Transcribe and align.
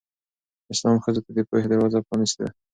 اسلام 0.73 0.97
ښځو 1.03 1.21
ته 1.25 1.31
د 1.35 1.39
پوهې 1.49 1.67
دروازه 1.71 2.05
پرانستې 2.07 2.41
ده. 2.45 2.51